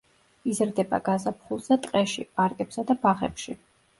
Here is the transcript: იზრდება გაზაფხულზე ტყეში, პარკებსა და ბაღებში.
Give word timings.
იზრდება 0.51 0.99
გაზაფხულზე 1.09 1.77
ტყეში, 1.83 2.25
პარკებსა 2.39 2.87
და 2.93 2.95
ბაღებში. 3.07 3.57